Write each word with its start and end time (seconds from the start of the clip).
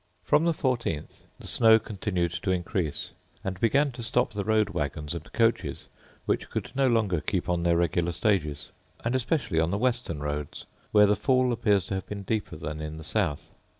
From 0.23 0.45
the 0.45 0.51
14th 0.51 1.27
the 1.37 1.45
snow 1.45 1.77
continued 1.77 2.31
to 2.31 2.49
increase, 2.49 3.11
and 3.43 3.59
began 3.59 3.91
to 3.91 4.01
stop 4.01 4.33
the 4.33 4.43
road 4.43 4.71
waggons 4.71 5.13
and 5.13 5.31
coaches, 5.31 5.83
which 6.25 6.49
could 6.49 6.71
no 6.73 6.87
longer 6.87 7.21
keep 7.21 7.47
on 7.47 7.61
their 7.61 7.77
regular 7.77 8.11
stages; 8.11 8.69
and 9.05 9.13
especially 9.13 9.59
on 9.59 9.69
the 9.69 9.77
western 9.77 10.19
roads, 10.19 10.65
where 10.91 11.05
the 11.05 11.15
fall 11.15 11.53
appears 11.53 11.85
to 11.85 11.93
have 11.93 12.07
been 12.07 12.23
deeper 12.23 12.55
than 12.55 12.81
in 12.81 12.97
the 12.97 13.03
south. 13.03 13.43